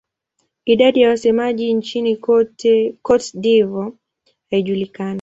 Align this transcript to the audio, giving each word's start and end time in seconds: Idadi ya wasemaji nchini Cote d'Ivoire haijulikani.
Idadi 0.65 1.01
ya 1.01 1.09
wasemaji 1.09 1.73
nchini 1.73 2.17
Cote 2.17 2.95
d'Ivoire 3.33 3.93
haijulikani. 4.51 5.09